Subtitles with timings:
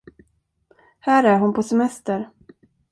[0.99, 2.29] Här är hon på semester.